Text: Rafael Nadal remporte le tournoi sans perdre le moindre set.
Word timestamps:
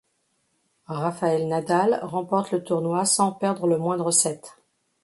Rafael 0.87 1.45
Nadal 1.47 1.99
remporte 2.01 2.53
le 2.53 2.63
tournoi 2.63 3.05
sans 3.05 3.33
perdre 3.33 3.67
le 3.67 3.77
moindre 3.77 4.09
set. 4.09 4.57